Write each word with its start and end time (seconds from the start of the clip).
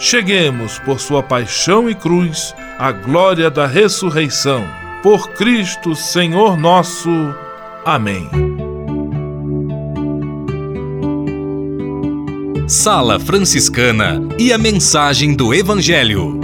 cheguemos, 0.00 0.78
por 0.78 0.98
sua 0.98 1.22
paixão 1.22 1.88
e 1.88 1.94
cruz, 1.94 2.54
à 2.78 2.90
glória 2.90 3.50
da 3.50 3.66
ressurreição. 3.66 4.66
Por 5.02 5.28
Cristo, 5.32 5.94
Senhor 5.94 6.56
nosso. 6.56 7.10
Amém. 7.84 8.28
Sala 12.66 13.20
Franciscana 13.20 14.20
e 14.38 14.52
a 14.52 14.58
mensagem 14.58 15.34
do 15.34 15.52
Evangelho. 15.52 16.40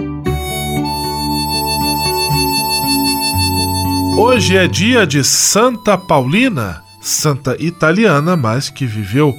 Hoje 4.19 4.57
é 4.57 4.67
dia 4.67 5.07
de 5.07 5.23
Santa 5.23 5.97
Paulina, 5.97 6.83
santa 7.01 7.57
italiana, 7.63 8.37
mas 8.37 8.69
que 8.69 8.85
viveu 8.85 9.33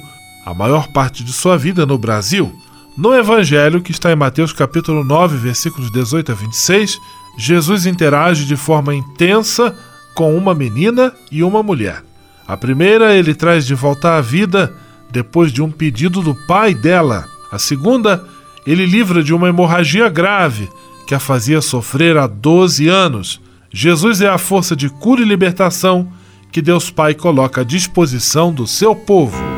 a 0.46 0.54
maior 0.54 0.88
parte 0.88 1.22
de 1.22 1.32
sua 1.32 1.58
vida 1.58 1.84
no 1.84 1.98
Brasil. 1.98 2.52
No 2.98 3.14
Evangelho, 3.14 3.80
que 3.80 3.92
está 3.92 4.10
em 4.10 4.16
Mateus 4.16 4.52
capítulo 4.52 5.04
9, 5.04 5.36
versículos 5.36 5.88
18 5.92 6.32
a 6.32 6.34
26, 6.34 6.98
Jesus 7.38 7.86
interage 7.86 8.44
de 8.44 8.56
forma 8.56 8.92
intensa 8.92 9.72
com 10.16 10.36
uma 10.36 10.52
menina 10.52 11.14
e 11.30 11.44
uma 11.44 11.62
mulher. 11.62 12.02
A 12.44 12.56
primeira 12.56 13.14
ele 13.14 13.36
traz 13.36 13.64
de 13.64 13.74
volta 13.76 14.16
à 14.16 14.20
vida 14.20 14.74
depois 15.12 15.52
de 15.52 15.62
um 15.62 15.70
pedido 15.70 16.20
do 16.20 16.34
pai 16.48 16.74
dela. 16.74 17.24
A 17.52 17.58
segunda, 17.60 18.26
ele 18.66 18.84
livra 18.84 19.22
de 19.22 19.32
uma 19.32 19.48
hemorragia 19.48 20.08
grave 20.08 20.68
que 21.06 21.14
a 21.14 21.20
fazia 21.20 21.60
sofrer 21.60 22.16
há 22.16 22.26
12 22.26 22.88
anos 22.88 23.40
Jesus 23.72 24.20
é 24.20 24.28
a 24.28 24.38
força 24.38 24.74
de 24.74 24.88
cura 24.88 25.20
e 25.20 25.24
libertação 25.24 26.10
que 26.50 26.60
Deus 26.60 26.90
Pai 26.90 27.14
coloca 27.14 27.60
à 27.60 27.64
disposição 27.64 28.52
do 28.52 28.66
seu 28.66 28.96
povo. 28.96 29.57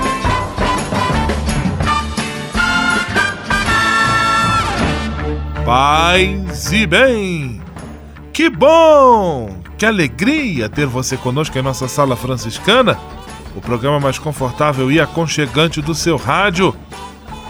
Paz 5.73 6.73
e 6.73 6.85
bem! 6.85 7.61
Que 8.33 8.49
bom! 8.49 9.57
Que 9.77 9.85
alegria 9.85 10.67
ter 10.67 10.85
você 10.85 11.15
conosco 11.15 11.57
em 11.57 11.61
nossa 11.61 11.87
Sala 11.87 12.17
Franciscana, 12.17 12.99
o 13.55 13.61
programa 13.61 13.97
mais 13.97 14.19
confortável 14.19 14.91
e 14.91 14.99
aconchegante 14.99 15.81
do 15.81 15.95
seu 15.95 16.17
rádio. 16.17 16.75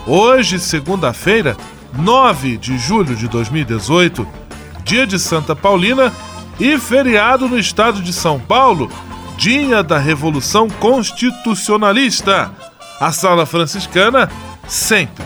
Hoje, 0.05 0.59
segunda-feira, 0.59 1.57
9 1.97 2.57
de 2.57 2.77
julho 2.77 3.15
de 3.15 3.27
2018, 3.27 4.27
dia 4.83 5.07
de 5.07 5.17
Santa 5.17 5.55
Paulina 5.55 6.13
e 6.59 6.77
feriado 6.77 7.49
no 7.49 7.57
estado 7.57 8.03
de 8.03 8.13
São 8.13 8.39
Paulo, 8.39 8.87
dia 9.35 9.81
da 9.81 9.97
Revolução 9.97 10.69
Constitucionalista. 10.69 12.51
A 12.99 13.11
Sala 13.11 13.47
Franciscana 13.47 14.29
sempre, 14.67 15.25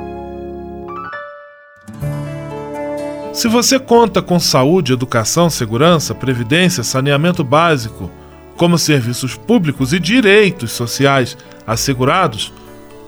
Se 3.33 3.47
você 3.47 3.79
conta 3.79 4.21
com 4.21 4.39
saúde, 4.39 4.91
educação, 4.91 5.49
segurança, 5.49 6.13
previdência, 6.13 6.83
saneamento 6.83 7.43
básico, 7.43 8.11
como 8.57 8.77
serviços 8.77 9.35
públicos 9.35 9.93
e 9.93 9.99
direitos 9.99 10.71
sociais 10.73 11.37
assegurados, 11.65 12.53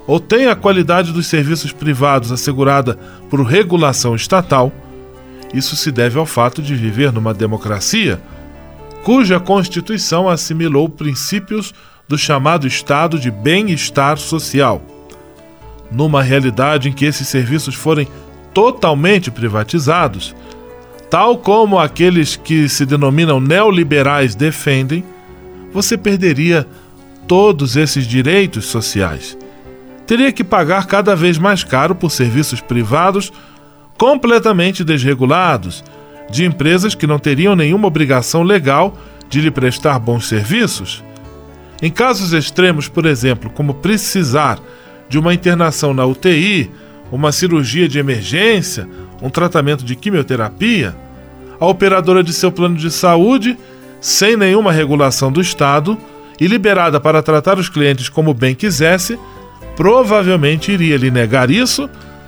ou 0.07 0.19
tem 0.19 0.47
a 0.47 0.55
qualidade 0.55 1.11
dos 1.11 1.27
serviços 1.27 1.71
privados 1.71 2.31
assegurada 2.31 2.97
por 3.29 3.41
regulação 3.43 4.15
estatal, 4.15 4.71
isso 5.53 5.75
se 5.75 5.91
deve 5.91 6.17
ao 6.17 6.25
fato 6.25 6.61
de 6.61 6.73
viver 6.73 7.11
numa 7.11 7.33
democracia 7.33 8.19
cuja 9.03 9.39
Constituição 9.39 10.29
assimilou 10.29 10.87
princípios 10.87 11.73
do 12.07 12.17
chamado 12.17 12.65
estado 12.65 13.19
de 13.19 13.29
bem-estar 13.29 14.17
social. 14.17 14.81
Numa 15.91 16.23
realidade 16.23 16.89
em 16.89 16.93
que 16.93 17.05
esses 17.05 17.27
serviços 17.27 17.75
forem 17.75 18.07
totalmente 18.53 19.31
privatizados, 19.31 20.35
tal 21.09 21.37
como 21.37 21.79
aqueles 21.79 22.35
que 22.35 22.69
se 22.69 22.85
denominam 22.85 23.39
neoliberais 23.39 24.35
defendem, 24.35 25.03
você 25.71 25.97
perderia 25.97 26.67
todos 27.27 27.75
esses 27.75 28.05
direitos 28.05 28.65
sociais. 28.65 29.37
Teria 30.05 30.31
que 30.31 30.43
pagar 30.43 30.85
cada 30.85 31.15
vez 31.15 31.37
mais 31.37 31.63
caro 31.63 31.95
por 31.95 32.11
serviços 32.11 32.61
privados 32.61 33.31
completamente 33.97 34.83
desregulados 34.83 35.83
de 36.29 36.45
empresas 36.45 36.93
que 36.93 37.07
não 37.07 37.19
teriam 37.19 37.55
nenhuma 37.55 37.87
obrigação 37.87 38.43
legal 38.43 38.97
de 39.29 39.39
lhe 39.41 39.51
prestar 39.51 39.99
bons 39.99 40.27
serviços? 40.27 41.03
Em 41.81 41.91
casos 41.91 42.33
extremos, 42.33 42.87
por 42.87 43.05
exemplo, 43.05 43.49
como 43.49 43.73
precisar 43.73 44.59
de 45.09 45.17
uma 45.19 45.33
internação 45.33 45.93
na 45.93 46.05
UTI, 46.05 46.71
uma 47.15 47.31
cirurgia 47.31 47.87
de 47.87 47.99
emergência, 47.99 48.89
um 49.21 49.29
tratamento 49.29 49.85
de 49.85 49.95
quimioterapia, 49.95 50.95
a 51.59 51.65
operadora 51.67 52.23
de 52.23 52.33
seu 52.33 52.51
plano 52.51 52.75
de 52.75 52.89
saúde, 52.89 53.55
sem 54.01 54.35
nenhuma 54.35 54.71
regulação 54.71 55.31
do 55.31 55.39
Estado 55.39 55.95
e 56.41 56.47
liberada 56.47 56.99
para 56.99 57.21
tratar 57.21 57.59
os 57.59 57.69
clientes 57.69 58.09
como 58.09 58.33
bem 58.33 58.55
quisesse, 58.55 59.19
provavelmente 59.75 60.71
iria 60.71 60.97
lhe 60.97 61.11
negar 61.11 61.51
isso, 61.51 61.87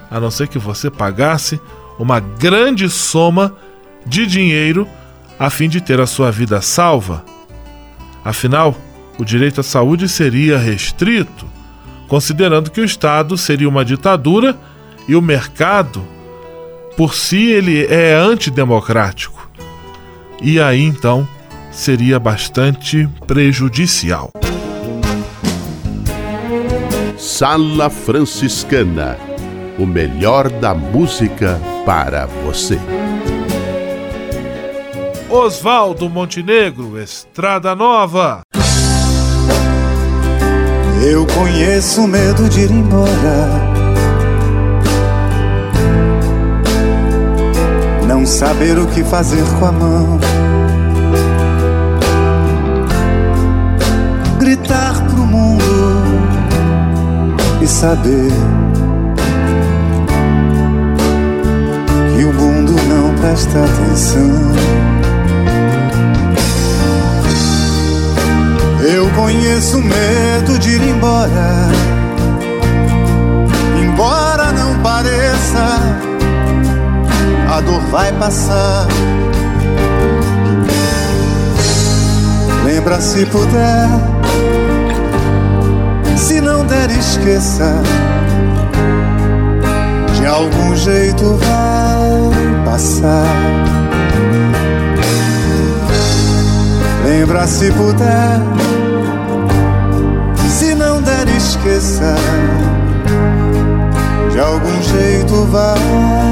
a 0.09 0.19
não 0.19 0.29
ser 0.29 0.47
que 0.47 0.59
você 0.59 0.91
pagasse 0.91 1.59
uma 1.97 2.19
grande 2.19 2.88
soma 2.88 3.55
de 4.05 4.27
dinheiro 4.27 4.88
a 5.39 5.49
fim 5.49 5.67
de 5.67 5.81
ter 5.81 5.99
a 5.99 6.05
sua 6.05 6.29
vida 6.31 6.61
salva. 6.61 7.25
Afinal, 8.23 8.75
o 9.17 9.25
direito 9.25 9.61
à 9.61 9.63
saúde 9.63 10.07
seria 10.07 10.59
restrito, 10.59 11.47
considerando 12.07 12.69
que 12.69 12.81
o 12.81 12.85
Estado 12.85 13.35
seria 13.35 13.67
uma 13.67 13.83
ditadura 13.83 14.55
e 15.07 15.15
o 15.15 15.21
mercado, 15.21 16.05
por 16.97 17.13
si, 17.13 17.51
ele 17.51 17.85
é 17.85 18.13
antidemocrático. 18.13 19.49
E 20.41 20.59
aí 20.59 20.81
então 20.81 21.27
seria 21.71 22.19
bastante 22.19 23.07
prejudicial. 23.25 24.31
Sala 27.17 27.89
Franciscana 27.89 29.17
o 29.77 29.85
melhor 29.85 30.49
da 30.49 30.73
música 30.73 31.59
para 31.85 32.25
você. 32.25 32.79
Oswaldo 35.29 36.09
Montenegro, 36.09 36.99
Estrada 36.99 37.75
Nova. 37.75 38.41
Eu 41.05 41.25
conheço 41.27 42.01
o 42.01 42.07
medo 42.07 42.49
de 42.49 42.61
ir 42.61 42.71
embora. 42.71 43.84
Saber 48.25 48.80
o 48.80 48.88
que 48.88 49.04
fazer 49.04 49.44
com 49.60 49.66
a 49.66 49.72
mão. 49.72 50.19
Gritar 54.39 55.00
pro 55.06 55.25
mundo 55.25 55.63
e 57.62 57.67
saber 57.67 58.32
que 62.15 62.25
o 62.25 62.34
mundo 62.34 62.74
não 62.89 63.15
presta 63.15 63.63
atenção. 63.63 64.55
Eu 68.82 69.08
conheço 69.12 69.77
o 69.77 69.84
medo 69.84 70.60
de 70.60 70.72
ir 70.72 70.82
embora 70.82 71.70
a 77.55 77.62
dor 77.62 77.79
vai 77.89 78.12
passar. 78.12 78.85
Lembra 82.65 83.00
se 83.00 83.25
puder, 83.27 83.88
se 86.17 86.41
não 86.41 86.65
der, 86.65 86.91
esqueça. 86.91 87.81
De 90.17 90.25
algum 90.25 90.75
jeito 90.75 91.38
vai 91.38 92.65
passar. 92.65 93.25
Lembra 97.05 97.47
se 97.47 97.71
puder, 97.71 98.39
se 100.50 100.75
não 100.75 101.01
der, 101.01 101.27
esqueça. 101.29 102.15
De 104.29 104.39
algum 104.41 104.81
jeito 104.81 105.45
vai 105.45 106.25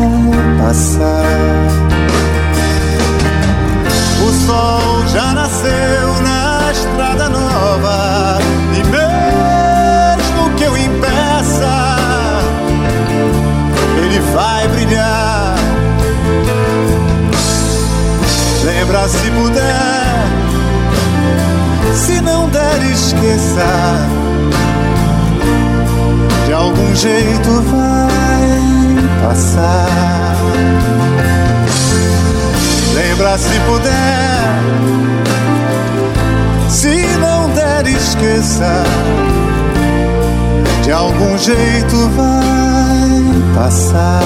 jeito 41.43 41.97
vai 42.15 43.53
passar. 43.53 44.23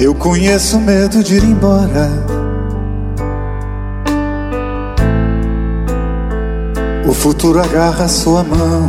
Eu 0.00 0.14
conheço 0.14 0.78
o 0.78 0.80
medo 0.80 1.22
de 1.22 1.36
ir 1.36 1.44
embora. 1.44 2.08
O 7.06 7.12
futuro 7.12 7.60
agarra 7.60 8.08
sua 8.08 8.42
mão. 8.42 8.88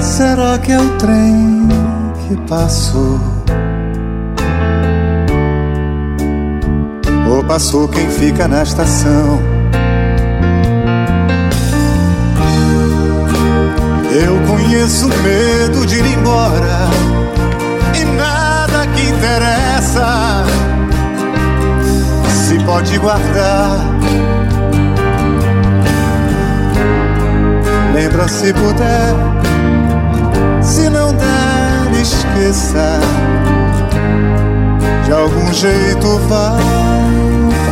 Será 0.00 0.56
que 0.58 0.70
é 0.70 0.78
o 0.78 0.98
trem 0.98 1.68
que 2.28 2.36
passou? 2.48 3.39
Passou 7.50 7.88
quem 7.88 8.08
fica 8.08 8.46
na 8.46 8.62
estação? 8.62 9.40
Eu 14.12 14.38
conheço 14.46 15.08
medo 15.08 15.84
de 15.84 15.96
ir 15.96 16.16
embora 16.16 16.88
e 18.00 18.04
nada 18.04 18.86
que 18.94 19.02
interessa 19.02 20.44
se 22.46 22.56
pode 22.60 22.96
guardar. 22.98 23.80
Lembra 27.92 28.28
se 28.28 28.52
puder 28.52 29.12
se 30.62 30.88
não 30.88 31.12
der, 31.12 32.00
esqueça. 32.00 33.00
De 35.04 35.10
algum 35.12 35.52
jeito 35.52 36.16
vai 36.28 37.09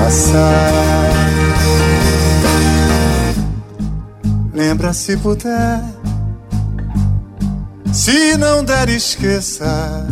passar. 0.08 1.12
Lembra 4.54 4.94
se 4.94 5.16
puder. 5.18 5.82
Se 7.92 8.36
não 8.38 8.64
der, 8.64 8.88
esqueça. 8.88 10.06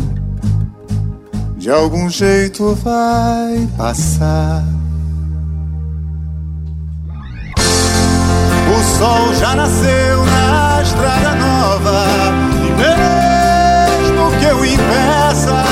De 1.57 1.71
algum 1.71 2.09
jeito 2.09 2.75
vai 2.75 3.67
passar. 3.75 4.63
O 8.69 8.97
sol 8.97 9.33
já 9.33 9.55
nasceu 9.55 10.25
na 10.25 10.81
estrada 10.83 11.35
nova 11.35 12.05
mesmo 12.77 14.31
que 14.39 14.45
eu 14.45 14.63
impeça, 14.63 15.63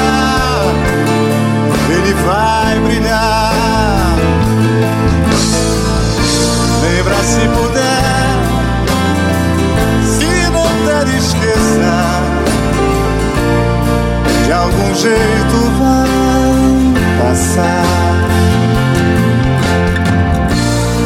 ele 1.90 2.14
vai 2.14 2.80
brilhar. 2.80 3.75
Se 7.36 7.48
puder, 7.50 8.28
se 10.04 10.50
não 10.52 10.70
der, 10.86 11.08
esqueça. 11.16 11.96
De 14.46 14.52
algum 14.52 14.94
jeito 14.96 15.58
vai 15.80 16.94
passar. 17.22 17.86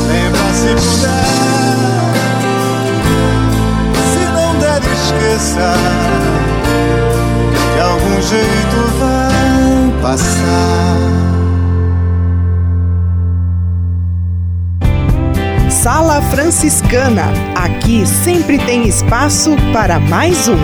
Lembra 0.08 0.54
se 0.54 0.72
puder, 0.76 1.26
se 4.14 4.24
não 4.34 4.50
der, 4.60 4.82
esqueça 4.94 6.10
jeito 8.30 8.78
vai 9.00 10.02
passar. 10.02 11.39
Sala 15.82 16.22
Franciscana. 16.24 17.32
Aqui 17.56 18.06
sempre 18.06 18.60
tem 18.60 18.86
espaço 18.86 19.52
para 19.72 19.98
mais 19.98 20.50
um. 20.50 20.58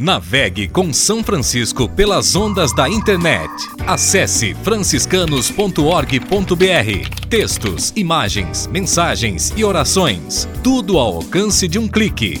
Navegue 0.00 0.66
com 0.66 0.90
São 0.90 1.22
Francisco 1.22 1.90
pelas 1.90 2.34
ondas 2.34 2.72
da 2.72 2.88
internet. 2.88 3.50
Acesse 3.86 4.54
franciscanos.org.br. 4.62 7.26
Textos, 7.28 7.92
imagens, 7.94 8.66
mensagens 8.66 9.52
e 9.54 9.62
orações. 9.62 10.48
Tudo 10.64 10.96
ao 10.96 11.16
alcance 11.16 11.68
de 11.68 11.78
um 11.78 11.86
clique 11.86 12.40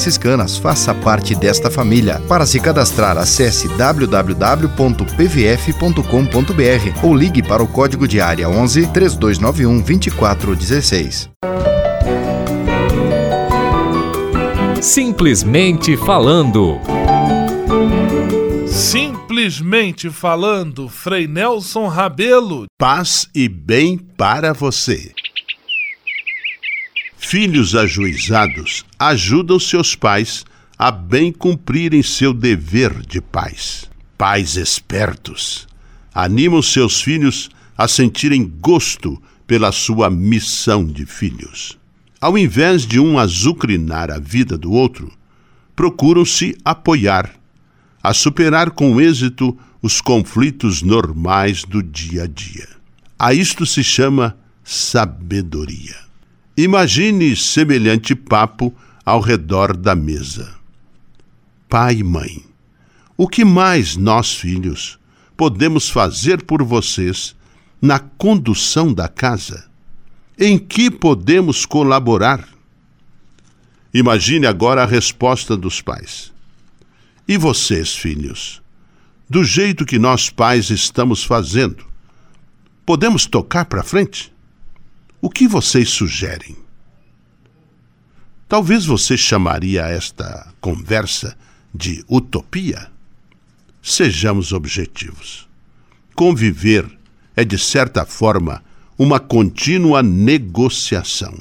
franciscanas. 0.00 0.56
Faça 0.56 0.94
parte 0.94 1.34
desta 1.34 1.70
família. 1.70 2.20
Para 2.26 2.46
se 2.46 2.58
cadastrar, 2.58 3.18
acesse 3.18 3.68
www.pvf.com.br 3.68 4.26
ou 7.06 7.14
ligue 7.14 7.42
para 7.42 7.62
o 7.62 7.68
código 7.68 8.08
de 8.08 8.18
área 8.20 8.48
11 8.48 8.86
3291 8.88 9.80
2416. 9.80 11.28
Simplesmente 14.80 15.94
falando. 15.98 16.80
Simplesmente 18.66 20.08
falando, 20.08 20.88
Frei 20.88 21.28
Nelson 21.28 21.86
Rabelo. 21.86 22.64
Paz 22.78 23.28
e 23.34 23.46
bem 23.48 23.98
para 23.98 24.54
você. 24.54 25.12
Filhos 27.30 27.76
ajuizados 27.76 28.84
ajudam 28.98 29.56
seus 29.60 29.94
pais 29.94 30.44
a 30.76 30.90
bem 30.90 31.30
cumprirem 31.30 32.02
seu 32.02 32.34
dever 32.34 33.06
de 33.06 33.20
pais. 33.20 33.88
Pais 34.18 34.56
espertos 34.56 35.68
animam 36.12 36.60
seus 36.60 37.00
filhos 37.00 37.48
a 37.78 37.86
sentirem 37.86 38.44
gosto 38.44 39.22
pela 39.46 39.70
sua 39.70 40.10
missão 40.10 40.84
de 40.84 41.06
filhos. 41.06 41.78
Ao 42.20 42.36
invés 42.36 42.84
de 42.84 42.98
um 42.98 43.16
azucrinar 43.16 44.10
a 44.10 44.18
vida 44.18 44.58
do 44.58 44.72
outro, 44.72 45.08
procuram 45.76 46.24
se 46.24 46.58
apoiar, 46.64 47.30
a 48.02 48.12
superar 48.12 48.72
com 48.72 49.00
êxito 49.00 49.56
os 49.80 50.00
conflitos 50.00 50.82
normais 50.82 51.62
do 51.62 51.80
dia 51.80 52.24
a 52.24 52.26
dia. 52.26 52.66
A 53.16 53.32
isto 53.32 53.64
se 53.64 53.84
chama 53.84 54.36
sabedoria. 54.64 56.09
Imagine 56.56 57.34
semelhante 57.36 58.14
papo 58.14 58.74
ao 59.04 59.20
redor 59.20 59.76
da 59.76 59.94
mesa. 59.94 60.54
Pai 61.68 61.96
e 61.96 62.04
mãe, 62.04 62.44
o 63.16 63.28
que 63.28 63.44
mais 63.44 63.96
nós, 63.96 64.34
filhos, 64.34 64.98
podemos 65.36 65.88
fazer 65.88 66.42
por 66.42 66.62
vocês 66.62 67.36
na 67.80 67.98
condução 67.98 68.92
da 68.92 69.08
casa? 69.08 69.70
Em 70.38 70.58
que 70.58 70.90
podemos 70.90 71.64
colaborar? 71.64 72.46
Imagine 73.92 74.46
agora 74.46 74.82
a 74.82 74.86
resposta 74.86 75.56
dos 75.56 75.80
pais. 75.80 76.32
E 77.26 77.36
vocês, 77.36 77.94
filhos? 77.94 78.60
Do 79.28 79.44
jeito 79.44 79.86
que 79.86 79.98
nós 79.98 80.30
pais 80.30 80.70
estamos 80.70 81.22
fazendo, 81.22 81.86
podemos 82.84 83.26
tocar 83.26 83.66
para 83.66 83.84
frente? 83.84 84.32
O 85.22 85.28
que 85.28 85.46
vocês 85.46 85.90
sugerem? 85.90 86.56
Talvez 88.48 88.86
você 88.86 89.18
chamaria 89.18 89.82
esta 89.82 90.50
conversa 90.62 91.36
de 91.74 92.02
utopia? 92.08 92.90
Sejamos 93.82 94.54
objetivos. 94.54 95.46
Conviver 96.14 96.86
é, 97.36 97.44
de 97.44 97.58
certa 97.58 98.06
forma, 98.06 98.62
uma 98.98 99.20
contínua 99.20 100.02
negociação. 100.02 101.38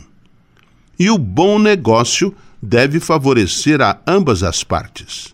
E 0.99 1.09
o 1.09 1.17
bom 1.17 1.57
negócio 1.57 2.35
deve 2.61 2.99
favorecer 2.99 3.81
a 3.81 3.97
ambas 4.05 4.43
as 4.43 4.61
partes. 4.61 5.33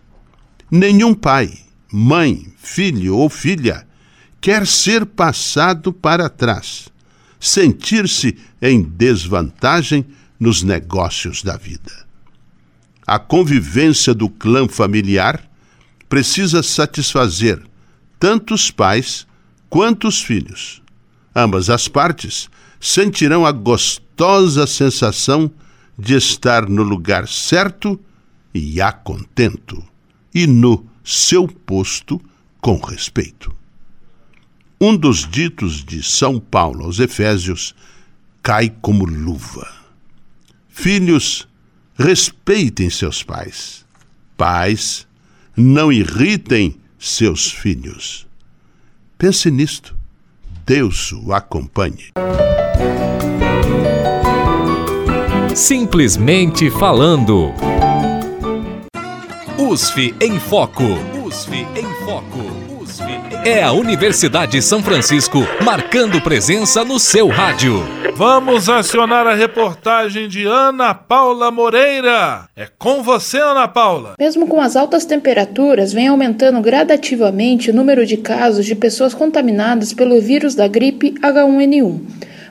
Nenhum 0.70 1.14
pai, 1.14 1.52
mãe, 1.92 2.46
filho 2.58 3.16
ou 3.16 3.28
filha 3.28 3.86
quer 4.40 4.64
ser 4.68 5.04
passado 5.04 5.92
para 5.92 6.28
trás, 6.28 6.88
sentir-se 7.38 8.36
em 8.60 8.82
desvantagem 8.82 10.04
nos 10.38 10.62
negócios 10.62 11.42
da 11.42 11.56
vida. 11.56 12.06
A 13.06 13.18
convivência 13.18 14.12
do 14.12 14.28
clã 14.28 14.68
familiar 14.68 15.48
precisa 16.08 16.62
satisfazer 16.62 17.62
tanto 18.18 18.54
os 18.54 18.70
pais 18.70 19.26
quanto 19.68 20.08
os 20.08 20.20
filhos. 20.20 20.82
Ambas 21.34 21.70
as 21.70 21.88
partes 21.88 22.48
sentirão 22.80 23.46
a 23.46 23.52
gostosa 23.52 24.66
sensação 24.66 25.50
de 25.98 26.14
estar 26.14 26.68
no 26.68 26.82
lugar 26.82 27.26
certo 27.28 27.98
e 28.52 28.80
a 28.80 28.92
contento, 28.92 29.82
e 30.34 30.46
no 30.46 30.86
seu 31.04 31.46
posto 31.46 32.20
com 32.60 32.78
respeito. 32.78 33.55
Um 34.78 34.94
dos 34.94 35.26
ditos 35.26 35.82
de 35.82 36.02
São 36.02 36.38
Paulo 36.38 36.84
aos 36.84 36.98
Efésios 36.98 37.74
cai 38.42 38.68
como 38.82 39.06
luva. 39.06 39.66
Filhos, 40.68 41.48
respeitem 41.94 42.90
seus 42.90 43.22
pais. 43.22 43.86
Pais, 44.36 45.06
não 45.56 45.90
irritem 45.90 46.76
seus 46.98 47.50
filhos. 47.50 48.26
Pense 49.16 49.50
nisto. 49.50 49.96
Deus 50.66 51.10
o 51.12 51.32
acompanhe. 51.32 52.10
Simplesmente 55.54 56.70
falando. 56.70 57.54
USF 59.56 60.14
em 60.20 60.38
Foco. 60.38 60.84
USF 61.24 61.66
em 61.74 62.04
Foco. 62.04 62.45
É 63.44 63.62
a 63.62 63.72
Universidade 63.72 64.52
de 64.52 64.62
São 64.62 64.82
Francisco 64.82 65.38
marcando 65.64 66.20
presença 66.20 66.84
no 66.84 66.98
seu 66.98 67.28
rádio. 67.28 67.84
Vamos 68.14 68.68
acionar 68.68 69.26
a 69.26 69.34
reportagem 69.34 70.28
de 70.28 70.46
Ana 70.46 70.94
Paula 70.94 71.50
Moreira. 71.50 72.48
É 72.56 72.66
com 72.78 73.02
você, 73.02 73.38
Ana 73.38 73.68
Paula. 73.68 74.14
Mesmo 74.18 74.46
com 74.48 74.60
as 74.60 74.74
altas 74.74 75.04
temperaturas, 75.04 75.92
vem 75.92 76.08
aumentando 76.08 76.60
gradativamente 76.60 77.70
o 77.70 77.74
número 77.74 78.04
de 78.06 78.16
casos 78.16 78.64
de 78.64 78.74
pessoas 78.74 79.14
contaminadas 79.14 79.92
pelo 79.92 80.20
vírus 80.20 80.54
da 80.54 80.66
gripe 80.66 81.12
H1N1. 81.20 82.00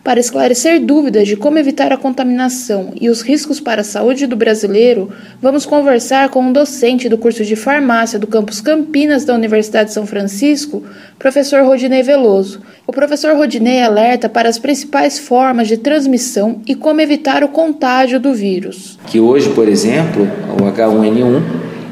Para 0.05 0.19
esclarecer 0.19 0.79
dúvidas 0.81 1.27
de 1.27 1.35
como 1.35 1.57
evitar 1.57 1.91
a 1.91 1.97
contaminação 1.97 2.93
e 3.01 3.09
os 3.09 3.23
riscos 3.23 3.59
para 3.59 3.81
a 3.81 3.83
saúde 3.83 4.27
do 4.27 4.35
brasileiro, 4.35 5.09
vamos 5.41 5.65
conversar 5.65 6.29
com 6.29 6.41
um 6.41 6.53
docente 6.53 7.09
do 7.09 7.17
curso 7.17 7.43
de 7.43 7.55
farmácia 7.55 8.19
do 8.19 8.27
campus 8.27 8.61
Campinas 8.61 9.25
da 9.25 9.33
Universidade 9.33 9.87
de 9.87 9.95
São 9.95 10.05
Francisco, 10.05 10.83
professor 11.17 11.63
Rodinei 11.63 12.03
Veloso. 12.03 12.61
O 12.85 12.91
professor 12.91 13.35
Rodinei 13.35 13.81
alerta 13.81 14.29
para 14.29 14.47
as 14.47 14.59
principais 14.59 15.17
formas 15.17 15.67
de 15.67 15.77
transmissão 15.77 16.61
e 16.67 16.75
como 16.75 17.01
evitar 17.01 17.43
o 17.43 17.47
contágio 17.47 18.19
do 18.19 18.31
vírus. 18.31 18.99
Que 19.07 19.19
hoje, 19.19 19.49
por 19.49 19.67
exemplo, 19.67 20.29
o 20.53 20.71
H1N1, 20.71 21.41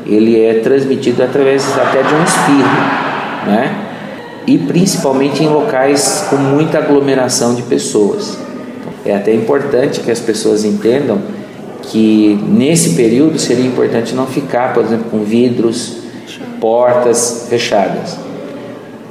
ele 0.06 0.40
é 0.40 0.60
transmitido 0.60 1.24
através 1.24 1.66
até 1.80 2.04
de 2.04 2.14
um 2.14 2.24
espirro, 2.24 3.48
né? 3.48 3.93
E 4.46 4.58
principalmente 4.58 5.44
em 5.44 5.48
locais 5.48 6.28
com 6.30 6.36
muita 6.36 6.80
aglomeração 6.80 7.56
de 7.56 7.62
pessoas. 7.64 8.38
É 9.06 9.16
até 9.16 9.34
importante 9.34 10.00
que 10.00 10.12
as 10.12 10.20
pessoas 10.20 10.64
entendam 10.64 11.20
que 11.84 12.40
nesse 12.48 12.92
período 12.92 13.38
seria 13.38 13.66
importante 13.66 14.16
não 14.16 14.26
ficar, 14.26 14.74
por 14.74 14.84
exemplo, 14.84 15.06
com 15.12 15.24
vidros, 15.24 15.98
portas 16.60 17.48
fechadas. 17.50 18.18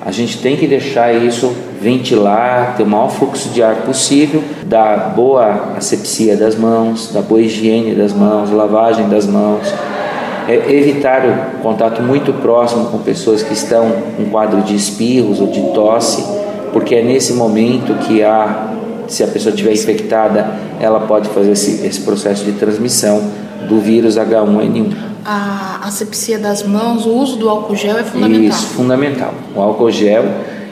A 0.04 0.10
gente 0.10 0.38
tem 0.38 0.56
que 0.56 0.66
deixar 0.66 1.12
isso 1.12 1.54
ventilar, 1.80 2.74
ter 2.76 2.82
o 2.82 2.86
maior 2.86 3.10
fluxo 3.10 3.50
de 3.50 3.62
ar 3.62 3.76
possível, 3.82 4.42
dar 4.64 5.12
boa 5.14 5.74
asepsia 5.76 6.36
das 6.36 6.56
mãos, 6.56 7.10
da 7.12 7.20
boa 7.20 7.40
higiene 7.40 7.94
das 7.94 8.12
mãos, 8.12 8.50
lavagem 8.50 9.08
das 9.08 9.26
mãos, 9.26 9.72
é 10.48 10.72
evitar 10.72 11.22
o 11.56 11.62
contato 11.62 12.02
muito 12.02 12.32
próximo 12.34 12.86
com 12.86 12.98
pessoas 12.98 13.42
que 13.42 13.52
estão 13.52 13.92
com 14.16 14.24
quadro 14.26 14.62
de 14.62 14.74
espirros 14.74 15.40
ou 15.40 15.46
de 15.46 15.60
tosse, 15.72 16.24
porque 16.72 16.94
é 16.94 17.02
nesse 17.02 17.34
momento 17.34 17.94
que 18.06 18.22
há, 18.22 18.72
se 19.08 19.22
a 19.22 19.26
pessoa 19.26 19.50
estiver 19.50 19.72
infectada, 19.72 20.54
ela 20.80 21.00
pode 21.00 21.28
fazer 21.28 21.52
esse, 21.52 21.86
esse 21.86 22.00
processo 22.00 22.44
de 22.44 22.52
transmissão 22.52 23.22
do 23.68 23.78
vírus 23.78 24.16
H1N1. 24.16 24.94
A 25.24 25.80
asepsia 25.84 26.38
das 26.38 26.62
mãos, 26.62 27.06
o 27.06 27.10
uso 27.10 27.36
do 27.36 27.48
álcool 27.48 27.76
gel 27.76 27.96
é 27.96 28.02
fundamental. 28.02 28.48
Isso, 28.48 28.66
fundamental. 28.68 29.34
O 29.54 29.60
álcool 29.60 29.90
gel, 29.90 30.24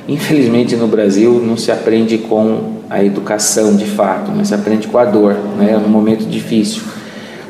infelizmente 0.08 0.74
no 0.74 0.88
Brasil, 0.88 1.40
não 1.44 1.56
se 1.56 1.70
aprende 1.70 2.18
com 2.18 2.80
a 2.88 3.04
educação 3.04 3.76
de 3.76 3.84
fato, 3.84 4.32
mas 4.34 4.48
se 4.48 4.54
aprende 4.54 4.88
com 4.88 4.98
a 4.98 5.04
dor, 5.04 5.34
né, 5.56 5.78
no 5.80 5.88
momento 5.88 6.24
difícil. 6.24 6.82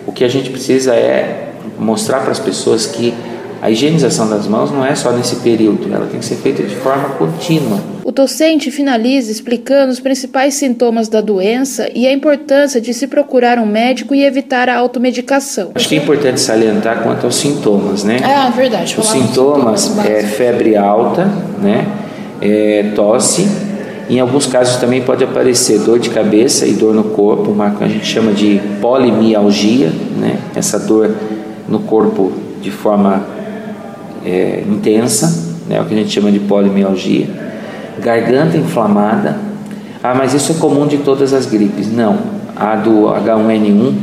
O 0.06 0.12
que 0.12 0.24
a 0.24 0.28
gente 0.28 0.50
precisa 0.50 0.94
é 0.94 1.49
mostrar 1.78 2.20
para 2.20 2.32
as 2.32 2.38
pessoas 2.38 2.86
que 2.86 3.14
a 3.62 3.70
higienização 3.70 4.28
das 4.28 4.46
mãos 4.46 4.70
não 4.70 4.84
é 4.84 4.94
só 4.94 5.12
nesse 5.12 5.36
período, 5.36 5.92
ela 5.92 6.06
tem 6.06 6.18
que 6.18 6.24
ser 6.24 6.36
feita 6.36 6.62
de 6.62 6.74
forma 6.76 7.10
contínua. 7.10 7.78
O 8.02 8.10
docente 8.10 8.70
finaliza 8.70 9.30
explicando 9.30 9.92
os 9.92 10.00
principais 10.00 10.54
sintomas 10.54 11.08
da 11.08 11.20
doença 11.20 11.88
e 11.94 12.06
a 12.06 12.12
importância 12.12 12.80
de 12.80 12.94
se 12.94 13.06
procurar 13.06 13.58
um 13.58 13.66
médico 13.66 14.14
e 14.14 14.24
evitar 14.24 14.68
a 14.70 14.78
automedicação. 14.78 15.72
Acho 15.74 15.88
que 15.88 15.94
é 15.94 15.98
importante 15.98 16.40
salientar 16.40 17.02
quanto 17.02 17.26
aos 17.26 17.36
sintomas, 17.36 18.02
né? 18.02 18.18
Ah, 18.24 18.50
verdade. 18.50 18.96
Os 18.98 19.06
sintomas, 19.06 19.82
sintomas 19.82 20.08
é 20.08 20.22
febre 20.22 20.74
alta, 20.76 21.26
né? 21.62 21.86
É, 22.40 22.92
tosse. 22.96 23.46
Em 24.08 24.18
alguns 24.18 24.46
casos 24.46 24.76
também 24.76 25.02
pode 25.02 25.22
aparecer 25.22 25.80
dor 25.80 25.98
de 25.98 26.10
cabeça 26.10 26.66
e 26.66 26.72
dor 26.72 26.94
no 26.94 27.04
corpo, 27.04 27.52
uma 27.52 27.70
que 27.70 27.84
a 27.84 27.88
gente 27.88 28.06
chama 28.06 28.32
de 28.32 28.60
polimialgia, 28.80 29.92
né? 30.16 30.38
Essa 30.56 30.78
dor 30.80 31.14
no 31.70 31.78
corpo 31.80 32.32
de 32.60 32.70
forma 32.70 33.24
é, 34.24 34.64
intensa, 34.68 35.54
né, 35.68 35.80
o 35.80 35.84
que 35.84 35.94
a 35.94 35.96
gente 35.96 36.10
chama 36.10 36.30
de 36.30 36.40
polimialgia, 36.40 37.28
garganta 38.00 38.56
inflamada. 38.56 39.38
Ah, 40.02 40.14
mas 40.14 40.34
isso 40.34 40.52
é 40.52 40.54
comum 40.56 40.86
de 40.86 40.98
todas 40.98 41.32
as 41.32 41.46
gripes. 41.46 41.92
Não. 41.92 42.18
A 42.56 42.74
do 42.74 43.04
H1N1, 43.04 43.94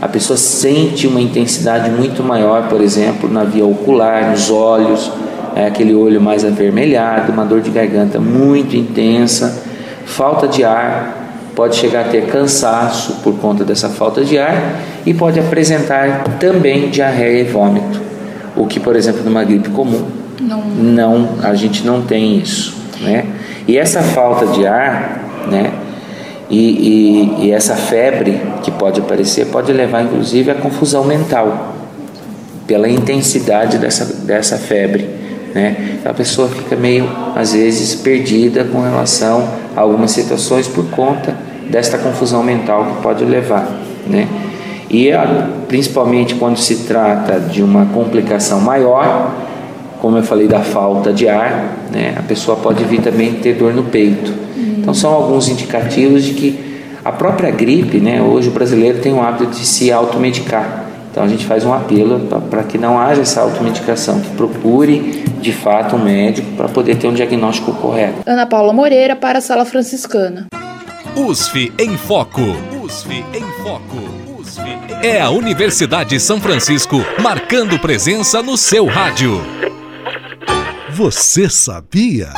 a 0.00 0.08
pessoa 0.08 0.36
sente 0.36 1.06
uma 1.06 1.20
intensidade 1.20 1.90
muito 1.90 2.22
maior, 2.22 2.68
por 2.68 2.80
exemplo, 2.80 3.30
na 3.30 3.44
via 3.44 3.64
ocular, 3.64 4.30
nos 4.30 4.50
olhos, 4.50 5.10
é 5.54 5.66
aquele 5.66 5.94
olho 5.94 6.20
mais 6.20 6.44
avermelhado, 6.44 7.32
uma 7.32 7.44
dor 7.44 7.62
de 7.62 7.70
garganta 7.70 8.20
muito 8.20 8.76
intensa, 8.76 9.64
falta 10.04 10.46
de 10.46 10.62
ar, 10.62 11.25
pode 11.56 11.76
chegar 11.76 12.02
a 12.02 12.08
ter 12.10 12.26
cansaço 12.26 13.14
por 13.24 13.38
conta 13.38 13.64
dessa 13.64 13.88
falta 13.88 14.22
de 14.22 14.38
ar 14.38 14.78
e 15.06 15.14
pode 15.14 15.40
apresentar 15.40 16.22
também 16.38 16.90
diarreia 16.90 17.40
e 17.40 17.44
vômito, 17.44 17.98
o 18.54 18.66
que, 18.66 18.78
por 18.78 18.94
exemplo, 18.94 19.24
numa 19.24 19.42
gripe 19.42 19.70
comum, 19.70 20.04
não, 20.38 20.60
não 20.60 21.28
a 21.42 21.54
gente 21.54 21.84
não 21.84 22.02
tem 22.02 22.36
isso, 22.36 22.76
né? 23.00 23.24
E 23.66 23.78
essa 23.78 24.02
falta 24.02 24.46
de 24.48 24.66
ar, 24.66 25.46
né? 25.50 25.72
E, 26.50 27.38
e, 27.40 27.46
e 27.46 27.52
essa 27.52 27.74
febre 27.74 28.40
que 28.62 28.70
pode 28.70 29.00
aparecer 29.00 29.46
pode 29.46 29.72
levar, 29.72 30.02
inclusive, 30.04 30.50
à 30.50 30.54
confusão 30.54 31.04
mental 31.04 31.74
pela 32.66 32.88
intensidade 32.88 33.78
dessa, 33.78 34.04
dessa 34.04 34.56
febre. 34.56 35.08
Né? 35.52 35.98
A 36.04 36.12
pessoa 36.12 36.48
fica 36.48 36.76
meio, 36.76 37.08
às 37.34 37.52
vezes, 37.52 37.96
perdida 37.96 38.62
com 38.62 38.80
relação 38.80 39.48
a 39.74 39.80
algumas 39.80 40.12
situações 40.12 40.68
por 40.68 40.84
conta 40.90 41.45
desta 41.70 41.98
confusão 41.98 42.42
mental 42.42 42.84
que 42.84 43.02
pode 43.02 43.24
levar. 43.24 43.68
Né? 44.06 44.28
E 44.90 45.10
principalmente 45.68 46.34
quando 46.34 46.56
se 46.56 46.84
trata 46.84 47.40
de 47.40 47.62
uma 47.62 47.86
complicação 47.86 48.60
maior, 48.60 49.34
como 50.00 50.16
eu 50.16 50.22
falei 50.22 50.46
da 50.46 50.60
falta 50.60 51.12
de 51.12 51.28
ar, 51.28 51.76
né? 51.92 52.14
a 52.16 52.22
pessoa 52.22 52.56
pode 52.56 52.84
vir 52.84 53.00
também 53.00 53.34
ter 53.34 53.54
dor 53.54 53.74
no 53.74 53.84
peito. 53.84 54.32
Então 54.78 54.94
são 54.94 55.12
alguns 55.12 55.48
indicativos 55.48 56.24
de 56.24 56.34
que 56.34 56.66
a 57.04 57.10
própria 57.12 57.50
gripe, 57.50 57.98
né? 57.98 58.22
hoje 58.22 58.48
o 58.48 58.52
brasileiro 58.52 58.98
tem 59.00 59.12
o 59.12 59.20
hábito 59.20 59.46
de 59.46 59.66
se 59.66 59.90
automedicar. 59.90 60.84
Então 61.10 61.24
a 61.24 61.28
gente 61.28 61.46
faz 61.46 61.64
um 61.64 61.72
apelo 61.72 62.20
para 62.50 62.62
que 62.62 62.76
não 62.76 62.98
haja 62.98 63.22
essa 63.22 63.40
automedicação, 63.40 64.20
que 64.20 64.28
procure 64.36 65.24
de 65.40 65.50
fato 65.50 65.96
um 65.96 65.98
médico 65.98 66.46
para 66.56 66.68
poder 66.68 66.96
ter 66.96 67.08
um 67.08 67.14
diagnóstico 67.14 67.72
correto. 67.72 68.16
Ana 68.26 68.44
Paula 68.44 68.72
Moreira 68.72 69.16
para 69.16 69.38
a 69.38 69.40
Sala 69.40 69.64
Franciscana. 69.64 70.46
USF 71.18 71.72
em 71.78 71.96
Foco. 71.96 72.42
USF 72.84 73.24
em 73.32 73.62
Foco. 73.62 73.96
USF 74.38 74.60
em... 74.60 75.06
É 75.06 75.18
a 75.18 75.30
Universidade 75.30 76.10
de 76.10 76.20
São 76.20 76.38
Francisco 76.38 76.98
marcando 77.22 77.78
presença 77.78 78.42
no 78.42 78.54
seu 78.54 78.84
rádio. 78.84 79.40
Você 80.90 81.48
sabia? 81.48 82.28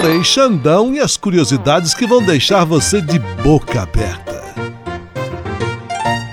Frei 0.00 0.24
Xandão 0.24 0.94
e 0.94 0.98
as 0.98 1.18
curiosidades 1.18 1.92
que 1.92 2.06
vão 2.06 2.22
deixar 2.24 2.64
você 2.64 3.02
de 3.02 3.18
boca 3.18 3.82
aberta. 3.82 4.42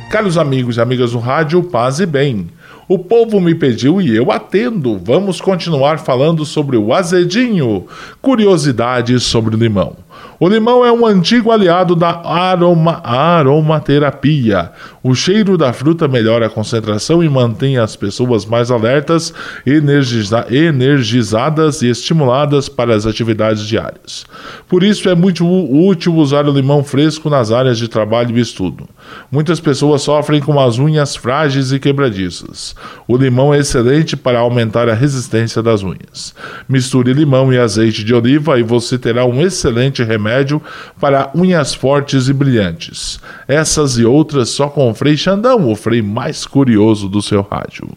Caros 0.10 0.38
amigos 0.38 0.78
e 0.78 0.82
amigas 0.82 1.12
do 1.12 1.20
rádio, 1.20 1.62
paz 1.62 2.00
e 2.00 2.06
bem. 2.06 2.48
O 2.88 2.98
povo 2.98 3.42
me 3.42 3.54
pediu 3.54 4.00
e 4.00 4.16
eu 4.16 4.32
atendo. 4.32 4.98
Vamos 4.98 5.42
continuar 5.42 6.00
falando 6.00 6.46
sobre 6.46 6.78
o 6.78 6.94
azedinho. 6.94 7.86
Curiosidades 8.22 9.24
sobre 9.24 9.58
o 9.58 9.60
limão. 9.60 10.03
O 10.40 10.48
limão 10.50 10.86
é 10.86 10.92
um 10.92 11.06
antigo 11.06 11.52
aliado 11.52 11.96
da 11.96 12.22
aroma, 12.22 13.02
aromaterapia. 13.04 14.72
O 15.02 15.16
cheiro 15.16 15.58
da 15.58 15.72
fruta 15.72 16.08
melhora 16.08 16.48
a 16.48 16.50
concentração 16.50 17.24
e 17.24 17.30
mantém 17.30 17.78
as 17.78 17.96
pessoas 17.96 18.46
mais 18.46 18.72
alertas, 18.72 19.34
energiza, 19.66 20.46
energizadas 20.50 21.82
e 21.82 21.90
estimuladas 21.90 22.68
para 22.68 22.96
as 22.96 23.06
atividades 23.06 23.66
diárias. 23.66 24.26
Por 24.68 24.84
isso 24.84 25.10
é 25.10 25.16
muito 25.16 25.46
útil 25.46 26.16
usar 26.16 26.48
o 26.48 26.52
limão 26.52 26.84
fresco 26.84 27.30
nas 27.30 27.52
áreas 27.52 27.78
de 27.78 27.88
trabalho 27.88 28.38
e 28.38 28.42
estudo. 28.42 28.88
Muitas 29.32 29.60
pessoas 29.60 30.02
sofrem 30.02 30.42
com 30.42 30.60
as 30.60 30.80
unhas 30.80 31.16
frágeis 31.16 31.72
e 31.72 31.80
quebradiças. 31.80 32.76
O 33.08 33.18
limão 33.18 33.54
é 33.54 33.60
excelente 33.60 34.16
para 34.16 34.40
aumentar 34.40 34.90
a 34.90 34.94
resistência 34.94 35.62
das 35.62 35.84
unhas. 35.84 36.34
Misture 36.68 37.14
limão 37.14 37.52
e 37.54 37.58
azeite 37.58 38.04
de 38.04 38.14
oliva 38.14 38.60
e 38.60 38.64
você 38.64 38.98
terá 38.98 39.26
um 39.26 39.42
excelente 39.42 40.04
remédio 40.14 40.62
para 41.00 41.32
unhas 41.36 41.74
fortes 41.74 42.28
e 42.28 42.34
brilhantes. 42.34 43.20
Essas 43.48 43.98
e 43.98 44.06
outras 44.06 44.50
só 44.50 44.68
com 44.68 44.90
o 44.90 44.94
Frei 44.94 45.18
Xandão, 45.18 45.70
o 45.72 45.76
Frei 45.76 46.02
mais 46.02 46.46
curioso 46.46 47.10
do 47.10 47.22
seu 47.22 47.42
rádio. 47.42 47.90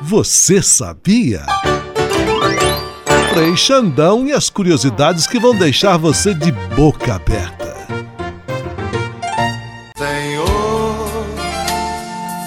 Você 0.00 0.62
sabia? 0.62 1.42
Frei 3.32 3.56
Xandão 3.56 4.26
e 4.26 4.32
as 4.32 4.50
curiosidades 4.50 5.26
que 5.26 5.40
vão 5.40 5.56
deixar 5.56 5.96
você 5.96 6.34
de 6.34 6.52
boca 6.74 7.14
aberta. 7.14 7.72
Senhor, 9.96 11.24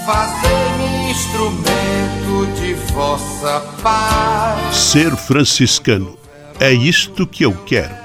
fazei-me 0.05 1.11
instrumento 1.11 2.59
de 2.59 2.73
vossa 2.93 3.61
paz. 3.81 4.75
Ser 4.75 5.15
franciscano 5.15 6.15
é 6.59 6.71
isto 6.71 7.25
que 7.25 7.43
eu 7.43 7.53
quero. 7.65 8.04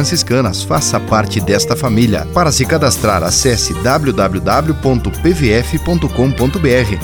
franciscanas. 0.01 0.63
Faça 0.63 0.99
parte 0.99 1.39
desta 1.39 1.75
família. 1.75 2.25
Para 2.33 2.51
se 2.51 2.65
cadastrar, 2.65 3.21
acesse 3.23 3.73
www.pvf.com.br 3.75 4.31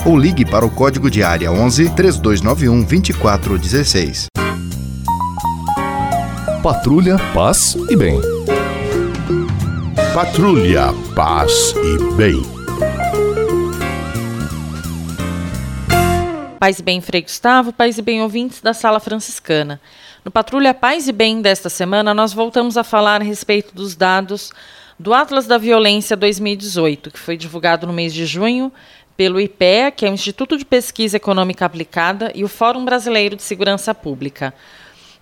ou 0.08 0.18
ligue 0.18 0.44
para 0.44 0.66
o 0.66 0.70
código 0.70 1.08
de 1.10 1.22
área 1.22 1.52
11 1.52 1.90
3291 1.90 2.82
2416. 2.82 4.26
Patrulha, 6.62 7.16
paz 7.32 7.76
e 7.88 7.96
bem. 7.96 8.20
Patrulha, 10.12 10.92
paz 11.14 11.74
e 11.76 12.14
bem. 12.16 12.42
Paz 16.58 16.80
e 16.80 16.82
bem, 16.82 17.00
Frei 17.00 17.22
Gustavo, 17.22 17.72
paz 17.72 17.98
e 17.98 18.02
bem, 18.02 18.20
ouvintes 18.20 18.60
da 18.60 18.74
Sala 18.74 18.98
Franciscana. 18.98 19.80
No 20.24 20.30
Patrulha 20.30 20.74
Paz 20.74 21.08
e 21.08 21.12
Bem 21.12 21.40
desta 21.40 21.68
semana, 21.68 22.12
nós 22.12 22.32
voltamos 22.32 22.76
a 22.76 22.82
falar 22.82 23.20
a 23.20 23.24
respeito 23.24 23.74
dos 23.74 23.94
dados 23.94 24.52
do 24.98 25.14
Atlas 25.14 25.46
da 25.46 25.56
Violência 25.56 26.16
2018, 26.16 27.10
que 27.12 27.18
foi 27.18 27.36
divulgado 27.36 27.86
no 27.86 27.92
mês 27.92 28.12
de 28.12 28.26
junho 28.26 28.72
pelo 29.16 29.40
IPEA, 29.40 29.90
que 29.90 30.04
é 30.04 30.10
o 30.10 30.12
Instituto 30.12 30.56
de 30.56 30.64
Pesquisa 30.64 31.16
Econômica 31.16 31.64
Aplicada, 31.64 32.32
e 32.34 32.44
o 32.44 32.48
Fórum 32.48 32.84
Brasileiro 32.84 33.36
de 33.36 33.42
Segurança 33.42 33.94
Pública. 33.94 34.52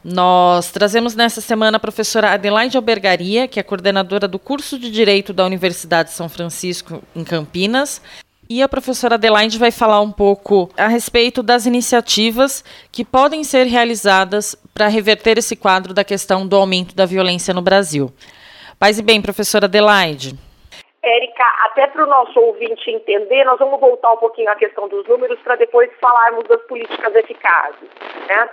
Nós 0.03 0.71
trazemos 0.71 1.15
nessa 1.15 1.41
semana 1.41 1.77
a 1.77 1.81
professora 1.81 2.33
Adelaide 2.33 2.77
Albergaria, 2.77 3.49
que 3.49 3.59
é 3.61 3.63
coordenadora 3.63 4.29
do 4.29 4.39
curso 4.39 4.79
de 4.79 4.91
Direito 4.91 5.33
da 5.33 5.45
Universidade 5.45 6.11
de 6.11 6.15
São 6.15 6.29
Francisco, 6.29 7.03
em 7.15 7.25
Campinas, 7.25 8.01
e 8.49 8.63
a 8.63 8.69
professora 8.69 9.15
Adelaide 9.15 9.59
vai 9.59 9.71
falar 9.71 10.01
um 10.01 10.13
pouco 10.13 10.71
a 10.77 10.87
respeito 10.87 11.43
das 11.43 11.67
iniciativas 11.67 12.65
que 12.93 13.05
podem 13.05 13.43
ser 13.43 13.65
realizadas 13.65 14.55
para 14.73 14.89
reverter 14.89 15.39
esse 15.39 15.57
quadro 15.57 15.93
da 15.93 16.05
questão 16.05 16.47
do 16.47 16.57
aumento 16.57 16.95
da 16.95 17.07
violência 17.07 17.53
no 17.53 17.63
Brasil. 17.63 18.11
Paz 18.79 18.99
e 18.99 19.03
bem, 19.03 19.23
professora 19.23 19.67
Adelaide. 19.67 20.35
Érica, 21.03 21.45
até 21.67 21.87
para 21.87 22.05
o 22.05 22.09
nosso 22.09 22.39
ouvinte 22.41 22.91
entender, 22.91 23.45
nós 23.45 23.59
vamos 23.59 23.79
voltar 23.79 24.13
um 24.13 24.17
pouquinho 24.17 24.51
à 24.51 24.57
questão 24.57 24.89
dos 24.89 25.07
números 25.07 25.39
para 25.41 25.55
depois 25.55 25.89
falarmos 26.01 26.45
das 26.49 26.61
políticas 26.63 27.15
eficazes. 27.15 27.89
Né? 28.29 28.49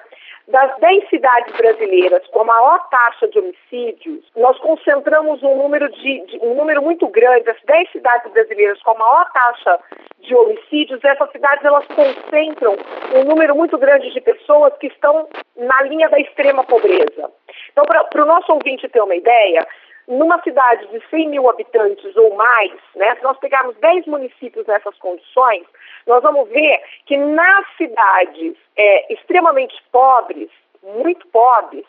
Das 0.47 0.77
10 0.77 1.09
cidades 1.09 1.55
brasileiras 1.55 2.25
com 2.27 2.41
a 2.41 2.43
maior 2.43 2.89
taxa 2.89 3.29
de 3.29 3.39
homicídios, 3.39 4.25
nós 4.35 4.57
concentramos 4.59 5.41
um 5.41 5.55
número, 5.55 5.89
de, 5.89 6.25
de, 6.25 6.39
um 6.41 6.55
número 6.55 6.81
muito 6.81 7.07
grande, 7.07 7.49
as 7.49 7.61
10 7.63 7.91
cidades 7.91 8.29
brasileiras 8.31 8.81
com 8.83 8.91
a 8.91 8.97
maior 8.97 9.31
taxa 9.31 9.79
de 10.19 10.35
homicídios, 10.35 11.03
essas 11.03 11.31
cidades 11.31 11.63
elas 11.63 11.85
concentram 11.87 12.75
um 13.15 13.23
número 13.23 13.55
muito 13.55 13.77
grande 13.77 14.11
de 14.11 14.19
pessoas 14.19 14.73
que 14.79 14.87
estão 14.87 15.27
na 15.55 15.81
linha 15.83 16.09
da 16.09 16.19
extrema 16.19 16.63
pobreza. 16.65 17.31
Então, 17.71 17.85
para 17.85 18.23
o 18.23 18.25
nosso 18.25 18.51
ouvinte 18.51 18.87
ter 18.89 19.01
uma 19.01 19.15
ideia, 19.15 19.65
numa 20.07 20.41
cidade 20.41 20.87
de 20.87 21.01
100 21.09 21.29
mil 21.29 21.49
habitantes 21.49 22.15
ou 22.17 22.35
mais, 22.35 22.73
né, 22.95 23.15
se 23.15 23.23
nós 23.23 23.37
pegarmos 23.37 23.75
10 23.77 24.05
municípios 24.07 24.65
nessas 24.67 24.97
condições, 24.97 25.63
nós 26.07 26.21
vamos 26.21 26.49
ver 26.49 26.81
que 27.05 27.17
nas 27.17 27.65
cidades 27.77 28.55
é, 28.77 29.13
extremamente 29.13 29.75
pobres, 29.91 30.49
muito 30.81 31.27
pobres, 31.27 31.85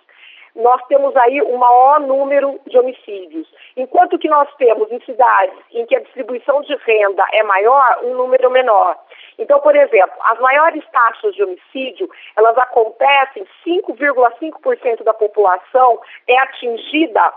nós 0.54 0.80
temos 0.86 1.16
aí 1.16 1.42
um 1.42 1.56
maior 1.56 2.00
número 2.00 2.60
de 2.66 2.78
homicídios. 2.78 3.48
Enquanto 3.76 4.18
que 4.18 4.28
nós 4.28 4.48
temos 4.54 4.90
em 4.92 5.00
cidades 5.00 5.58
em 5.72 5.84
que 5.84 5.96
a 5.96 6.00
distribuição 6.00 6.62
de 6.62 6.76
renda 6.76 7.24
é 7.32 7.42
maior, 7.42 8.00
um 8.04 8.14
número 8.14 8.50
menor. 8.50 8.96
Então, 9.36 9.58
por 9.60 9.74
exemplo, 9.74 10.14
as 10.22 10.38
maiores 10.38 10.84
taxas 10.92 11.34
de 11.34 11.42
homicídio, 11.42 12.08
elas 12.36 12.56
acontecem, 12.56 13.44
5,5% 13.66 15.02
da 15.02 15.12
população 15.12 16.00
é 16.28 16.38
atingida 16.38 17.34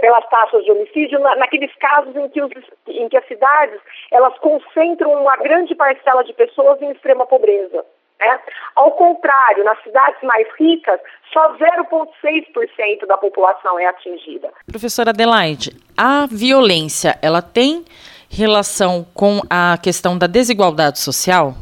pelas 0.00 0.28
taxas 0.28 0.64
de 0.64 0.70
homicídio 0.70 1.18
naqueles 1.20 1.74
casos 1.76 2.14
em 2.14 2.28
que, 2.28 2.42
os, 2.42 2.52
em 2.86 3.08
que 3.08 3.16
as 3.16 3.26
cidades 3.26 3.80
elas 4.12 4.36
concentram 4.38 5.12
uma 5.12 5.36
grande 5.36 5.74
parcela 5.74 6.22
de 6.22 6.34
pessoas 6.34 6.80
em 6.82 6.90
extrema 6.90 7.26
pobreza. 7.26 7.84
Né? 8.20 8.40
Ao 8.76 8.92
contrário, 8.92 9.64
nas 9.64 9.82
cidades 9.82 10.22
mais 10.22 10.46
ricas, 10.58 11.00
só 11.32 11.56
0,6% 11.56 13.06
da 13.06 13.16
população 13.16 13.78
é 13.78 13.86
atingida. 13.86 14.50
Professora 14.70 15.10
Adelaide, 15.10 15.70
a 15.96 16.26
violência 16.30 17.18
ela 17.22 17.40
tem 17.40 17.84
relação 18.30 19.04
com 19.14 19.40
a 19.48 19.78
questão 19.82 20.18
da 20.18 20.26
desigualdade 20.26 20.98
social? 20.98 21.54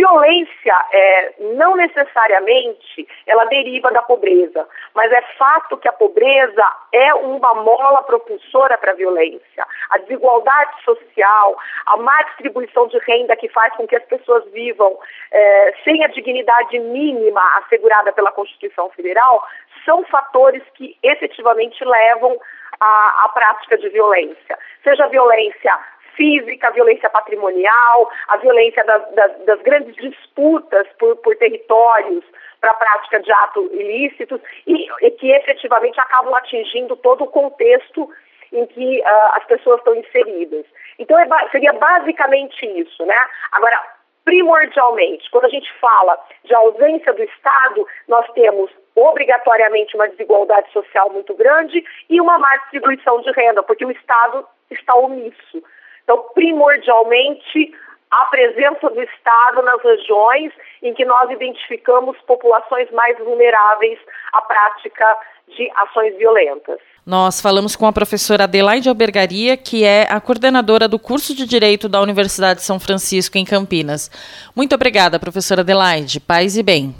Violência 0.00 0.74
é, 0.92 1.34
não 1.56 1.76
necessariamente 1.76 3.06
ela 3.26 3.44
deriva 3.44 3.92
da 3.92 4.00
pobreza, 4.00 4.66
mas 4.94 5.12
é 5.12 5.20
fato 5.36 5.76
que 5.76 5.86
a 5.86 5.92
pobreza 5.92 6.64
é 6.90 7.12
uma 7.12 7.52
mola 7.56 8.02
propulsora 8.04 8.78
para 8.78 8.92
a 8.92 8.94
violência. 8.94 9.66
A 9.90 9.98
desigualdade 9.98 10.82
social, 10.84 11.54
a 11.84 11.98
má 11.98 12.16
distribuição 12.28 12.86
de 12.86 12.96
renda 13.00 13.36
que 13.36 13.50
faz 13.50 13.74
com 13.76 13.86
que 13.86 13.94
as 13.94 14.04
pessoas 14.04 14.42
vivam 14.52 14.98
é, 15.30 15.74
sem 15.84 16.02
a 16.02 16.08
dignidade 16.08 16.78
mínima 16.78 17.42
assegurada 17.58 18.10
pela 18.10 18.32
Constituição 18.32 18.88
Federal, 18.96 19.46
são 19.84 20.02
fatores 20.04 20.62
que 20.76 20.96
efetivamente 21.02 21.84
levam 21.84 22.40
à, 22.80 23.24
à 23.24 23.28
prática 23.28 23.76
de 23.76 23.90
violência. 23.90 24.58
Seja 24.82 25.08
violência 25.08 25.78
física, 26.20 26.68
a 26.68 26.72
violência 26.72 27.08
patrimonial, 27.08 28.10
a 28.28 28.36
violência 28.36 28.84
das, 28.84 29.14
das, 29.14 29.44
das 29.46 29.62
grandes 29.62 29.96
disputas 29.96 30.86
por, 30.98 31.16
por 31.16 31.34
territórios 31.36 32.22
para 32.60 32.72
a 32.72 32.74
prática 32.74 33.20
de 33.20 33.32
atos 33.32 33.72
ilícitos 33.72 34.38
e, 34.66 34.86
e, 35.00 35.10
que 35.12 35.30
efetivamente 35.30 35.98
acabam 35.98 36.34
atingindo 36.34 36.94
todo 36.96 37.24
o 37.24 37.28
contexto 37.28 38.10
em 38.52 38.66
que 38.66 39.00
uh, 39.00 39.30
as 39.32 39.44
pessoas 39.46 39.78
estão 39.78 39.94
inseridas. 39.94 40.66
Então 40.98 41.18
é, 41.18 41.26
seria 41.50 41.72
basicamente 41.72 42.66
isso, 42.66 43.06
né? 43.06 43.16
Agora, 43.52 43.80
primordialmente, 44.22 45.30
quando 45.30 45.46
a 45.46 45.48
gente 45.48 45.72
fala 45.80 46.18
de 46.44 46.54
ausência 46.54 47.14
do 47.14 47.22
Estado, 47.22 47.86
nós 48.06 48.30
temos 48.32 48.70
obrigatoriamente 48.94 49.96
uma 49.96 50.08
desigualdade 50.08 50.70
social 50.72 51.10
muito 51.10 51.32
grande 51.34 51.82
e 52.10 52.20
uma 52.20 52.38
má 52.38 52.56
distribuição 52.58 53.22
de 53.22 53.30
renda, 53.30 53.62
porque 53.62 53.86
o 53.86 53.90
Estado 53.90 54.46
está 54.70 54.94
omisso. 54.94 55.62
Então, 56.04 56.24
primordialmente, 56.34 57.72
a 58.10 58.24
presença 58.26 58.90
do 58.90 59.00
Estado 59.02 59.62
nas 59.62 59.82
regiões 59.82 60.52
em 60.82 60.92
que 60.94 61.04
nós 61.04 61.30
identificamos 61.30 62.16
populações 62.26 62.90
mais 62.90 63.16
vulneráveis 63.18 63.98
à 64.32 64.42
prática 64.42 65.16
de 65.56 65.70
ações 65.76 66.16
violentas. 66.16 66.78
Nós 67.06 67.40
falamos 67.40 67.74
com 67.74 67.86
a 67.86 67.92
professora 67.92 68.44
Adelaide 68.44 68.88
Albergaria, 68.88 69.56
que 69.56 69.84
é 69.84 70.06
a 70.10 70.20
coordenadora 70.20 70.86
do 70.86 70.98
curso 70.98 71.34
de 71.34 71.46
Direito 71.46 71.88
da 71.88 72.00
Universidade 72.00 72.60
de 72.60 72.66
São 72.66 72.78
Francisco, 72.78 73.38
em 73.38 73.44
Campinas. 73.44 74.10
Muito 74.54 74.74
obrigada, 74.74 75.18
professora 75.18 75.62
Adelaide. 75.62 76.20
Paz 76.20 76.56
e 76.56 76.62
bem. 76.62 76.94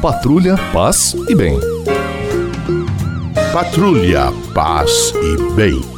Patrulha, 0.00 0.54
paz 0.72 1.14
e 1.28 1.34
bem. 1.34 1.58
Patrulha, 3.52 4.26
paz 4.54 5.12
e 5.14 5.54
bem. 5.54 5.97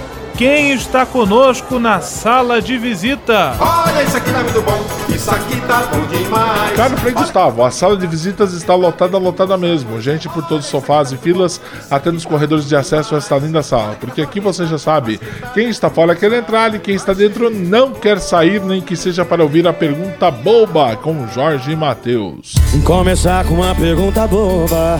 quem 0.41 0.71
está 0.71 1.05
conosco 1.05 1.77
na 1.77 2.01
sala 2.01 2.59
de 2.59 2.75
visita? 2.75 3.55
Olha, 3.59 4.01
isso 4.01 4.17
aqui 4.17 4.31
tá 4.31 4.41
muito 4.41 4.61
bom, 4.63 4.83
isso 5.13 5.29
aqui 5.29 5.61
tá 5.67 5.83
bom 5.83 6.03
demais. 6.07 6.75
Caro 6.75 6.97
Frei 6.97 7.13
Gustavo, 7.13 7.63
a 7.63 7.69
sala 7.69 7.95
de 7.95 8.07
visitas 8.07 8.51
está 8.53 8.73
lotada, 8.73 9.19
lotada 9.19 9.55
mesmo. 9.55 10.01
Gente 10.01 10.27
por 10.27 10.43
todos 10.47 10.65
os 10.65 10.71
sofás 10.71 11.11
e 11.11 11.17
filas, 11.17 11.61
até 11.91 12.09
nos 12.09 12.25
corredores 12.25 12.67
de 12.67 12.75
acesso 12.75 13.13
a 13.13 13.19
esta 13.19 13.37
linda 13.37 13.61
sala. 13.61 13.95
Porque 13.99 14.19
aqui 14.19 14.39
você 14.39 14.65
já 14.65 14.79
sabe, 14.79 15.21
quem 15.53 15.69
está 15.69 15.91
fora 15.91 16.15
quer 16.15 16.33
entrar 16.33 16.73
e 16.73 16.79
quem 16.79 16.95
está 16.95 17.13
dentro 17.13 17.51
não 17.51 17.91
quer 17.91 18.19
sair, 18.19 18.59
nem 18.61 18.81
que 18.81 18.95
seja 18.95 19.23
para 19.23 19.43
ouvir 19.43 19.67
a 19.67 19.73
pergunta 19.73 20.31
boba 20.31 20.95
com 20.95 21.27
Jorge 21.27 21.75
Matheus. 21.75 22.55
Começar 22.83 23.45
com 23.45 23.53
uma 23.53 23.75
pergunta 23.75 24.25
boba. 24.25 24.99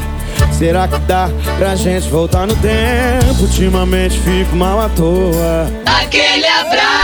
Será 0.61 0.87
que 0.87 0.99
dá 0.99 1.27
pra 1.57 1.75
gente 1.75 2.07
voltar 2.07 2.45
no 2.45 2.55
tempo? 2.57 3.41
Ultimamente 3.41 4.19
fico 4.19 4.55
mal 4.55 4.79
à 4.79 4.89
toa. 4.89 5.65
Aquele 5.87 6.45
abraço! 6.45 7.00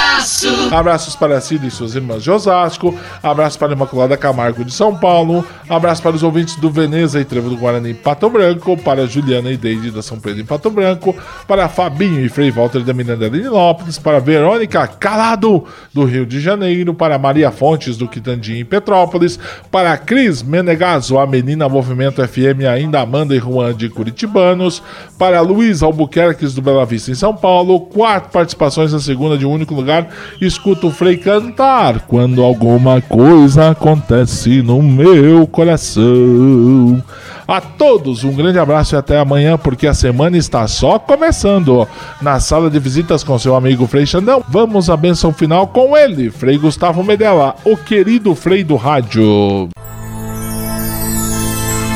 Abraços 0.71 1.15
para 1.15 1.39
Cida 1.39 1.67
e 1.67 1.71
suas 1.71 1.95
irmãs 1.95 2.23
de 2.23 2.31
Osasco. 2.31 2.97
Abraço 3.21 3.59
para 3.59 3.73
Imaculada 3.73 4.17
Camargo 4.17 4.65
de 4.65 4.73
São 4.73 4.95
Paulo. 4.95 5.45
Abraço 5.69 6.01
para 6.01 6.15
os 6.15 6.23
ouvintes 6.23 6.55
do 6.55 6.69
Veneza 6.69 7.19
e 7.19 7.25
Trevo 7.25 7.49
do 7.49 7.57
Guarani 7.57 7.91
em 7.91 7.95
Pato 7.95 8.29
Branco. 8.29 8.75
Para 8.77 9.05
Juliana 9.05 9.51
e 9.51 9.57
Deide 9.57 9.91
da 9.91 10.01
São 10.01 10.19
Pedro 10.19 10.41
em 10.41 10.45
Pato 10.45 10.69
Branco. 10.69 11.15
Para 11.47 11.69
Fabinho 11.69 12.25
e 12.25 12.29
Frei 12.29 12.49
Walter 12.49 12.81
da 12.81 12.93
Miranda 12.93 13.29
de 13.29 13.47
Lopes. 13.47 13.97
Para 13.97 14.19
Verônica 14.19 14.87
Calado 14.87 15.65
do 15.93 16.03
Rio 16.03 16.25
de 16.25 16.39
Janeiro. 16.39 16.93
Para 16.93 17.19
Maria 17.19 17.51
Fontes 17.51 17.95
do 17.95 18.07
Quitandinho 18.07 18.61
em 18.61 18.65
Petrópolis. 18.65 19.39
Para 19.71 19.97
Cris 19.97 20.41
Menegaso, 20.41 21.17
a 21.19 21.27
menina 21.27 21.69
Movimento 21.69 22.27
FM 22.27 22.65
ainda 22.71 23.01
Amanda 23.01 23.35
e 23.35 23.39
Juan 23.39 23.75
de 23.75 23.89
Curitibanos. 23.89 24.81
Para 25.17 25.41
Luiz 25.41 25.83
Albuquerques 25.83 26.53
do 26.53 26.61
Bela 26.61 26.85
Vista 26.85 27.11
em 27.11 27.15
São 27.15 27.35
Paulo. 27.35 27.81
Quatro 27.81 28.31
participações 28.31 28.93
na 28.93 28.99
segunda 28.99 29.37
de 29.37 29.45
um 29.45 29.51
único 29.51 29.73
lugar. 29.73 30.06
Escuta 30.41 30.87
o 30.87 30.91
Frei 30.91 31.17
cantar 31.17 32.01
quando 32.01 32.43
alguma 32.43 33.01
coisa 33.01 33.71
acontece 33.71 34.61
no 34.61 34.81
meu 34.81 35.47
coração. 35.47 37.03
A 37.47 37.61
todos 37.61 38.25
um 38.25 38.33
grande 38.33 38.59
abraço 38.59 38.95
e 38.95 38.97
até 38.97 39.17
amanhã, 39.17 39.57
porque 39.57 39.87
a 39.87 39.93
semana 39.93 40.37
está 40.37 40.67
só 40.67 40.99
começando. 40.99 41.87
Na 42.21 42.39
sala 42.39 42.69
de 42.69 42.77
visitas 42.77 43.23
com 43.23 43.39
seu 43.39 43.55
amigo 43.55 43.87
Frei 43.87 44.05
Xandão, 44.05 44.43
vamos 44.49 44.89
à 44.89 44.97
benção 44.97 45.31
final 45.31 45.67
com 45.67 45.95
ele, 45.95 46.29
Frei 46.29 46.57
Gustavo 46.57 47.01
Medella, 47.03 47.55
o 47.63 47.77
querido 47.77 48.35
Frei 48.35 48.63
do 48.65 48.75
Rádio. 48.75 49.69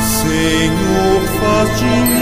Senhor, 0.00 1.22
faz 1.38 1.78
de 1.78 1.84
mim 1.84 2.21